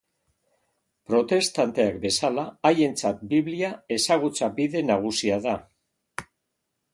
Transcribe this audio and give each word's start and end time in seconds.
Protestanteak 1.09 1.99
bezala, 2.05 2.45
haientzat 2.69 3.21
Biblia 3.35 3.69
ezagutza 3.99 4.51
bide 4.57 4.83
nagusia 4.89 5.39
da. 5.47 5.55